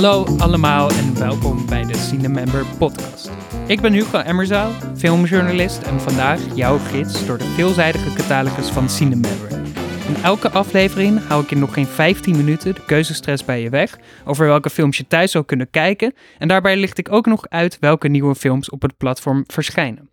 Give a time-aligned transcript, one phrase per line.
[0.00, 3.30] Hallo allemaal en welkom bij de Cinemember podcast.
[3.66, 9.52] Ik ben Hugo Emmerzaal, filmjournalist en vandaag jouw gids door de veelzijdige catalogus van Cinemember.
[10.08, 13.98] In elke aflevering hou ik in nog geen 15 minuten de keuzestress bij je weg
[14.24, 17.78] over welke films je thuis zou kunnen kijken en daarbij licht ik ook nog uit
[17.80, 20.10] welke nieuwe films op het platform verschijnen.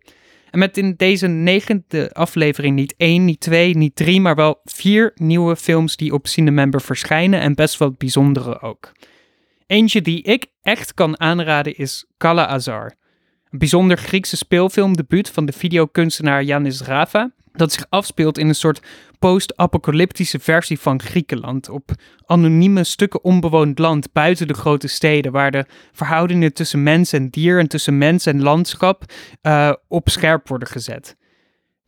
[0.50, 5.12] En met in deze negende aflevering niet één, niet twee, niet drie, maar wel vier
[5.14, 8.92] nieuwe films die op Cinemember verschijnen en best wel bijzondere ook.
[9.68, 12.94] Eentje die ik echt kan aanraden is Kala Azar.
[13.50, 18.82] Een bijzonder Griekse speelfilmdebuut van de videokunstenaar Yanis Rava, dat zich afspeelt in een soort
[19.18, 21.90] post-apocalyptische versie van Griekenland, op
[22.26, 27.58] anonieme stukken onbewoond land buiten de grote steden, waar de verhoudingen tussen mens en dier
[27.58, 29.04] en tussen mens en landschap
[29.42, 31.16] uh, op scherp worden gezet.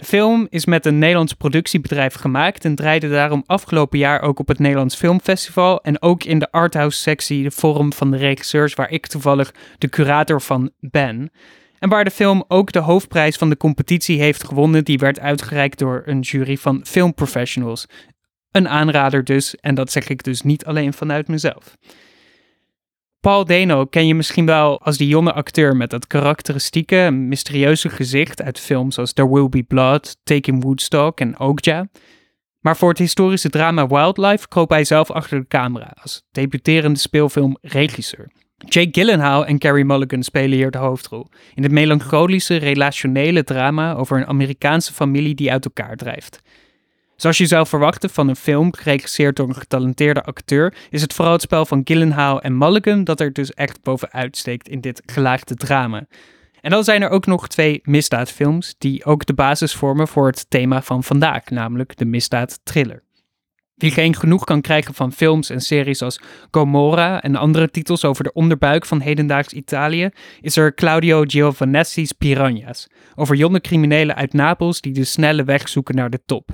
[0.01, 4.49] De film is met een Nederlands productiebedrijf gemaakt en draaide daarom afgelopen jaar ook op
[4.49, 8.91] het Nederlands Filmfestival en ook in de arthouse sectie, de forum van de regisseurs, waar
[8.91, 11.31] ik toevallig de curator van ben.
[11.79, 15.79] En waar de film ook de hoofdprijs van de competitie heeft gewonnen, die werd uitgereikt
[15.79, 17.87] door een jury van filmprofessionals.
[18.51, 21.77] Een aanrader dus, en dat zeg ik dus niet alleen vanuit mezelf.
[23.21, 28.43] Paul Dano ken je misschien wel als die jonge acteur met dat karakteristieke, mysterieuze gezicht
[28.43, 31.89] uit films als There Will Be Blood, Taking Woodstock en Okja.
[32.61, 38.31] Maar voor het historische drama Wildlife kroop hij zelf achter de camera als debuterende speelfilmregisseur.
[38.57, 44.19] Jake Gyllenhaal en Carey Mulligan spelen hier de hoofdrol in het melancholische relationele drama over
[44.19, 46.43] een Amerikaanse familie die uit elkaar drijft.
[47.21, 51.33] Zoals je zou verwachten van een film geregisseerd door een getalenteerde acteur, is het vooral
[51.33, 55.55] het spel van Gyllenhaal en Mulligan dat er dus echt bovenuit steekt in dit gelaagde
[55.55, 56.07] drama.
[56.61, 60.47] En dan zijn er ook nog twee misdaadfilms die ook de basis vormen voor het
[60.49, 63.03] thema van vandaag, namelijk de misdaadthriller.
[63.75, 68.25] Wie geen genoeg kan krijgen van films en series als Gomorra en andere titels over
[68.25, 70.11] de onderbuik van hedendaags Italië,
[70.41, 75.95] is er Claudio Giovanessi's Piranha's, over jonge criminelen uit Napels die de snelle weg zoeken
[75.95, 76.51] naar de top.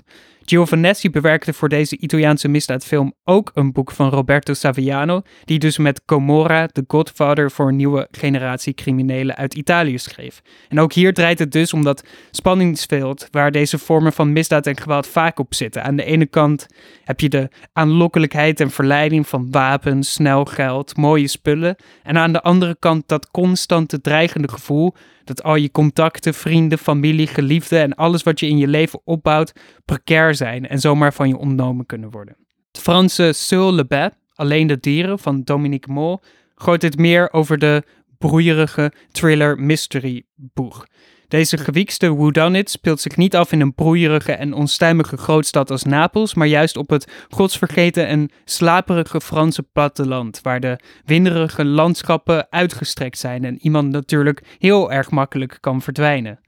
[0.48, 6.04] Giovanetti bewerkte voor deze Italiaanse misdaadfilm ook een boek van Roberto Saviano, die dus met
[6.04, 10.42] Comorra, The Godfather, voor een nieuwe generatie criminelen uit Italië schreef.
[10.68, 14.76] En ook hier draait het dus om dat spanningsveld waar deze vormen van misdaad en
[14.76, 15.84] geweld vaak op zitten.
[15.84, 16.66] Aan de ene kant
[17.04, 21.76] heb je de aanlokkelijkheid en verleiding van wapens, snel geld, mooie spullen.
[22.02, 24.94] En aan de andere kant dat constante dreigende gevoel
[25.26, 29.52] dat al je contacten, vrienden, familie, geliefden en alles wat je in je leven opbouwt
[29.84, 32.36] precair zijn en zomaar van je ontnomen kunnen worden.
[32.72, 36.18] Het Franse Seul le Bête, Alleen de dieren van Dominique Moll,
[36.54, 37.82] gooit dit meer over de
[38.18, 40.86] broeierige thriller mystery boeg.
[41.28, 46.34] Deze gewiekste whodunit speelt zich niet af in een broeierige en onstuimige grootstad als Napels,
[46.34, 53.44] maar juist op het godsvergeten en slaperige Franse platteland, waar de winderige landschappen uitgestrekt zijn
[53.44, 56.38] en iemand natuurlijk heel erg makkelijk kan verdwijnen.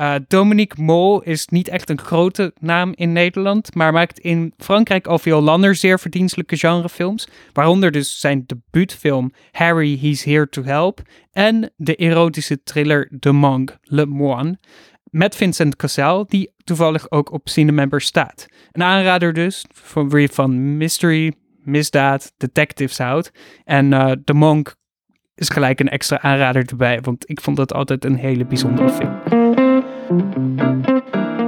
[0.00, 5.06] Uh, Dominique Mol is niet echt een grote naam in Nederland, maar maakt in Frankrijk
[5.06, 7.28] al veel lander zeer verdienstelijke genrefilms.
[7.52, 11.00] Waaronder dus zijn debuutfilm Harry, He's Here to Help
[11.32, 14.58] en de erotische thriller The Monk, Le Moine.
[15.10, 18.46] Met Vincent Cassel, die toevallig ook op Cinemember staat.
[18.72, 21.32] Een aanrader dus, voor wie van mystery,
[21.62, 23.30] misdaad, detectives houdt.
[23.64, 24.74] En uh, The Monk
[25.34, 29.47] is gelijk een extra aanrader erbij, want ik vond dat altijd een hele bijzondere film.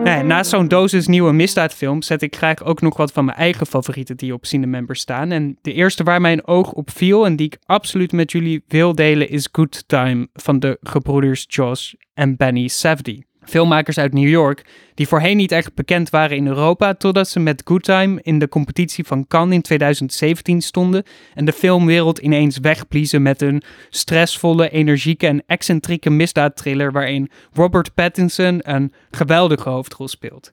[0.04, 3.66] Nee, naast zo'n dosis nieuwe misdaadfilms zet ik graag ook nog wat van mijn eigen
[3.66, 5.31] favorieten die op Cinemember staan.
[5.31, 8.94] En de eerste waar mijn oog op viel en die ik absoluut met jullie wil
[8.94, 14.65] delen is Good Time van de gebroeders Josh en Benny Safdie filmmakers uit New York,
[14.94, 18.49] die voorheen niet echt bekend waren in Europa, totdat ze met Good Time in de
[18.49, 21.03] competitie van Cannes in 2017 stonden
[21.34, 28.60] en de filmwereld ineens wegbliezen met een stressvolle, energieke en excentrieke misdaadthriller waarin Robert Pattinson
[28.62, 30.53] een geweldige hoofdrol speelt.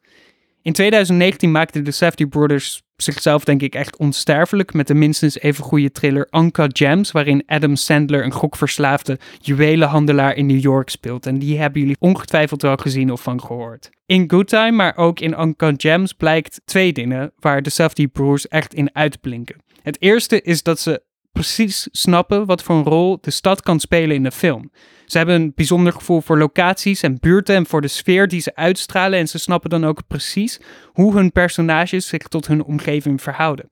[0.61, 5.63] In 2019 maakten de Safdie Brothers zichzelf denk ik echt onsterfelijk met de minstens even
[5.63, 11.25] goede thriller Anka Gems, waarin Adam Sandler een gokverslaafde juwelenhandelaar in New York speelt.
[11.25, 13.89] En die hebben jullie ongetwijfeld wel gezien of van gehoord.
[14.05, 18.47] In Good Time, maar ook in Anka Gems blijkt twee dingen waar de Safdie Broers
[18.47, 19.55] echt in uitblinken.
[19.81, 21.01] Het eerste is dat ze
[21.37, 24.71] precies snappen wat voor een rol de stad kan spelen in de film.
[25.05, 28.55] Ze hebben een bijzonder gevoel voor locaties en buurten en voor de sfeer die ze
[28.55, 29.19] uitstralen.
[29.19, 33.69] En ze snappen dan ook precies hoe hun personages zich tot hun omgeving verhouden.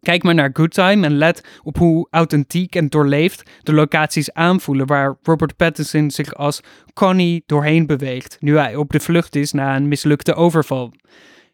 [0.00, 4.86] Kijk maar naar Good Time en let op hoe authentiek en doorleefd de locaties aanvoelen
[4.86, 6.60] waar Robert Pattinson zich als
[6.94, 10.92] Connie doorheen beweegt, nu hij op de vlucht is na een mislukte overval.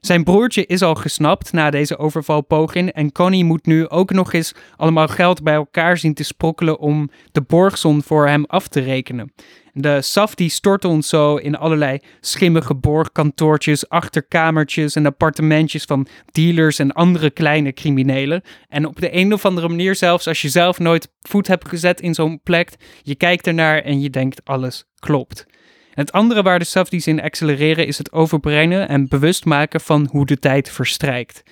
[0.04, 4.54] Zijn broertje is al gesnapt na deze overvalpoging en Connie moet nu ook nog eens
[4.76, 9.32] allemaal geld bij elkaar zien te sprokkelen om de borgsom voor hem af te rekenen.
[9.72, 16.92] De Safdie storten ons zo in allerlei schimmige borgkantoortjes, achterkamertjes en appartementjes van dealers en
[16.92, 18.42] andere kleine criminelen.
[18.68, 22.00] En op de een of andere manier, zelfs als je zelf nooit voet hebt gezet
[22.00, 25.46] in zo'n plek, je kijkt ernaar en je denkt alles klopt.
[25.94, 30.26] Het andere waar de Safdies in accelereren is het overbrengen en bewust maken van hoe
[30.26, 31.42] de tijd verstrijkt.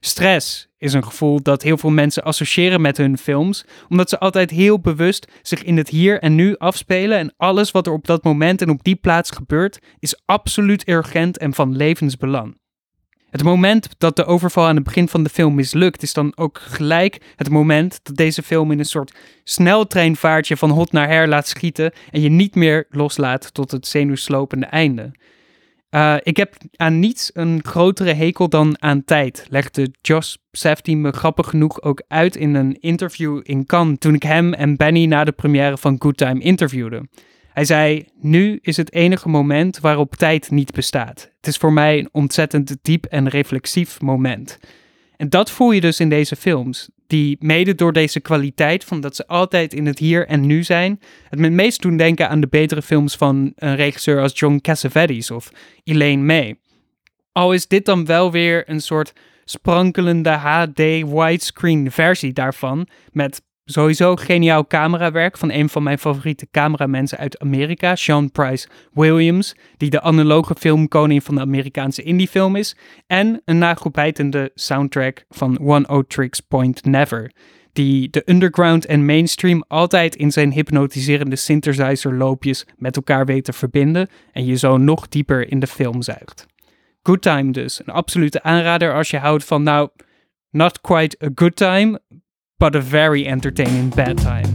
[0.00, 4.50] Stress is een gevoel dat heel veel mensen associëren met hun films, omdat ze altijd
[4.50, 8.24] heel bewust zich in het hier en nu afspelen en alles wat er op dat
[8.24, 12.60] moment en op die plaats gebeurt is absoluut urgent en van levensbelang.
[13.32, 16.58] Het moment dat de overval aan het begin van de film mislukt, is dan ook
[16.58, 19.14] gelijk het moment dat deze film in een soort
[19.44, 24.66] sneltreinvaartje van hot naar her laat schieten en je niet meer loslaat tot het zenuwslopende
[24.66, 25.10] einde.
[25.90, 31.12] Uh, ik heb aan niets een grotere hekel dan aan tijd, legde Josh Safdie me
[31.12, 35.24] grappig genoeg ook uit in een interview in Cannes toen ik hem en Benny na
[35.24, 37.02] de première van Good Time interviewde.
[37.52, 41.30] Hij zei: Nu is het enige moment waarop tijd niet bestaat.
[41.36, 44.58] Het is voor mij een ontzettend diep en reflexief moment.
[45.16, 49.16] En dat voel je dus in deze films die mede door deze kwaliteit van dat
[49.16, 52.46] ze altijd in het hier en nu zijn, het me meest doen denken aan de
[52.46, 55.50] betere films van een regisseur als John Cassavetes of
[55.84, 56.56] Elaine May.
[57.32, 59.12] Al is dit dan wel weer een soort
[59.44, 67.18] sprankelende HD widescreen versie daarvan, met sowieso geniaal camerawerk van een van mijn favoriete cameramensen
[67.18, 72.76] uit Amerika, Sean Price Williams, die de analoge filmkoning van de Amerikaanse indiefilm is,
[73.06, 77.32] en een nagelbijtende soundtrack van One O Tricks Point Never,
[77.72, 83.52] die de underground en mainstream altijd in zijn hypnotiserende synthesizer loopjes met elkaar weet te
[83.52, 86.46] verbinden en je zo nog dieper in de film zuigt.
[87.02, 89.88] Good Time dus, een absolute aanrader als je houdt van nou,
[90.50, 92.00] not quite a good time,
[92.62, 94.46] but a very entertaining bad time.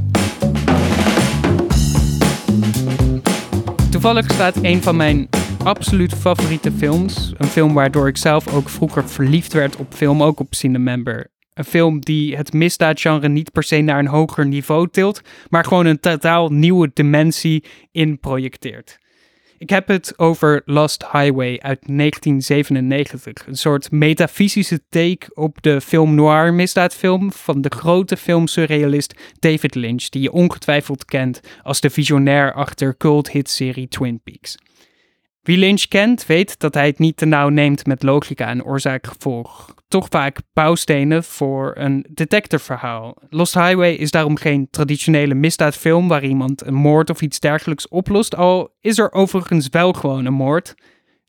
[3.92, 5.30] Toevallig staat een van mijn
[5.64, 10.40] absoluut favoriete films, een film waardoor ik zelf ook vroeger verliefd werd op film, ook
[10.40, 11.32] op Cinemember.
[11.54, 15.86] Een film die het misdaadgenre niet per se naar een hoger niveau tilt, maar gewoon
[15.86, 18.98] een totaal nieuwe dimensie in projecteert.
[19.58, 23.48] Ik heb het over Lost Highway uit 1997.
[23.48, 30.10] Een soort metafysische take op de film noir misdaadfilm van de grote filmsurrealist David Lynch,
[30.10, 34.58] die je ongetwijfeld kent als de visionair achter cult hitserie Twin Peaks.
[35.48, 39.74] Wie Lynch kent, weet dat hij het niet te nauw neemt met logica en oorzaak-gevolg.
[39.88, 43.18] Toch vaak bouwstenen voor een detectiveverhaal.
[43.30, 48.36] Lost Highway is daarom geen traditionele misdaadfilm waar iemand een moord of iets dergelijks oplost,
[48.36, 50.76] al is er overigens wel gewoon een moord.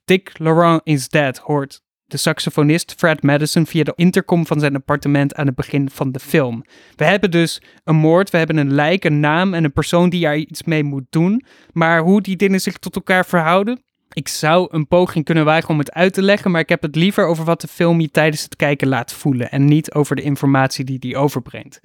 [0.05, 5.35] Dick Laurent is dead, hoort de saxofonist Fred Madison via de intercom van zijn appartement
[5.35, 6.65] aan het begin van de film.
[6.95, 10.27] We hebben dus een moord, we hebben een lijk, een naam en een persoon die
[10.27, 11.45] er iets mee moet doen.
[11.73, 13.83] Maar hoe die dingen zich tot elkaar verhouden,
[14.13, 16.97] ik zou een poging kunnen wagen om het uit te leggen, maar ik heb het
[16.97, 20.23] liever over wat de film je tijdens het kijken laat voelen en niet over de
[20.23, 21.81] informatie die die overbrengt.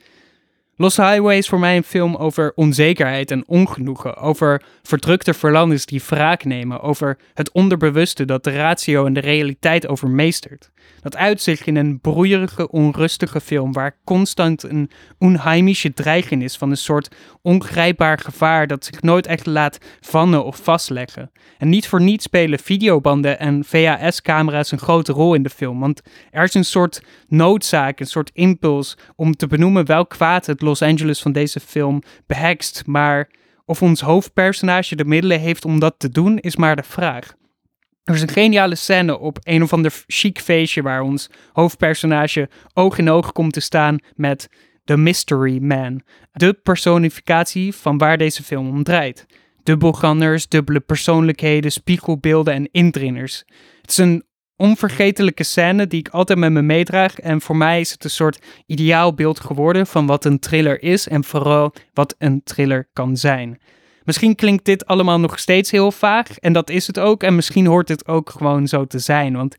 [0.75, 6.01] Lost Highway is voor mij een film over onzekerheid en ongenoegen, over verdrukte verlanders die
[6.07, 10.71] wraak nemen, over het onderbewuste dat de ratio en de realiteit overmeestert.
[11.01, 14.89] Dat uitzicht in een broeierige, onrustige film waar constant een
[15.19, 20.57] onheimische dreiging is van een soort ongrijpbaar gevaar dat zich nooit echt laat vannen of
[20.63, 21.31] vastleggen.
[21.57, 26.01] En niet voor niets spelen videobanden en VHS-camera's een grote rol in de film, want
[26.31, 30.81] er is een soort noodzaak, een soort impuls om te benoemen welk kwaad het Los
[30.81, 33.29] Angeles van deze film behekst, maar
[33.65, 37.33] of ons hoofdpersonage de middelen heeft om dat te doen, is maar de vraag.
[38.03, 42.97] Er is een geniale scène op een of ander chic feestje waar ons hoofdpersonage oog
[42.97, 44.49] in oog komt te staan met
[44.83, 46.01] The Mystery Man,
[46.31, 49.25] de personificatie van waar deze film om draait.
[49.63, 53.43] Dubbelgangers, dubbele persoonlijkheden, spiegelbeelden en indringers.
[53.81, 54.23] Het is een
[54.55, 57.19] onvergetelijke scène die ik altijd met me meedraag.
[57.19, 61.23] En voor mij is het een soort ideaalbeeld geworden van wat een thriller is en
[61.23, 63.59] vooral wat een thriller kan zijn.
[64.03, 67.23] Misschien klinkt dit allemaal nog steeds heel vaag en dat is het ook.
[67.23, 69.35] En misschien hoort het ook gewoon zo te zijn.
[69.35, 69.55] Want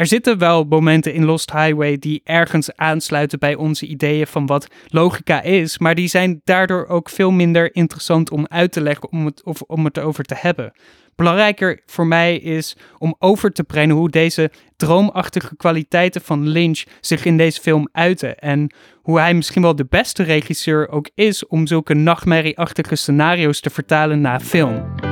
[0.00, 4.66] er zitten wel momenten in Lost Highway die ergens aansluiten bij onze ideeën van wat
[4.88, 9.24] logica is, maar die zijn daardoor ook veel minder interessant om uit te leggen om
[9.24, 10.72] het, of om het over te hebben.
[11.16, 17.24] Belangrijker voor mij is om over te brengen hoe deze droomachtige kwaliteiten van Lynch zich
[17.24, 18.38] in deze film uiten.
[18.38, 23.70] En hoe hij misschien wel de beste regisseur ook is om zulke nachtmerrieachtige scenario's te
[23.70, 25.09] vertalen naar film.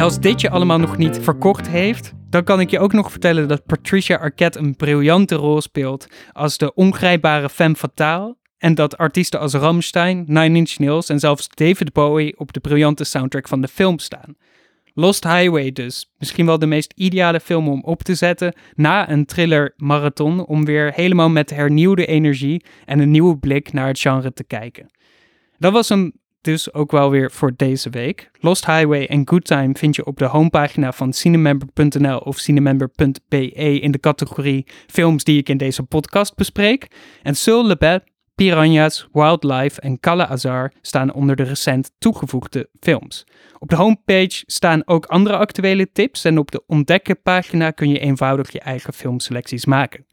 [0.00, 3.48] Als dit je allemaal nog niet verkocht heeft, dan kan ik je ook nog vertellen
[3.48, 8.36] dat Patricia Arquette een briljante rol speelt als de ongrijpbare femme fatale.
[8.58, 13.04] En dat artiesten als Rammstein, Nine Inch Nails en zelfs David Bowie op de briljante
[13.04, 14.36] soundtrack van de film staan.
[14.94, 16.12] Lost Highway dus.
[16.18, 20.64] Misschien wel de meest ideale film om op te zetten na een thriller marathon om
[20.64, 24.90] weer helemaal met hernieuwde energie en een nieuwe blik naar het genre te kijken.
[25.58, 26.12] Dat was hem
[26.46, 28.30] dus ook wel weer voor deze week.
[28.40, 33.50] Lost Highway en Good Time vind je op de homepagina van cinemember.nl of cinemember.be
[33.80, 36.86] in de categorie films die ik in deze podcast bespreek.
[37.22, 43.24] En Seul le Bête, Piranhas, Wildlife en Kala Azar staan onder de recent toegevoegde films.
[43.58, 47.98] Op de homepage staan ook andere actuele tips en op de ontdekken pagina kun je
[47.98, 50.06] eenvoudig je eigen filmselecties maken.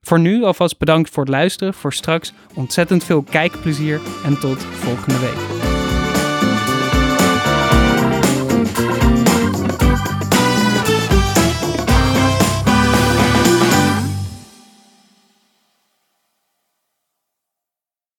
[0.00, 5.18] Voor nu alvast bedankt voor het luisteren, voor straks ontzettend veel kijkplezier en tot volgende
[5.18, 5.63] week.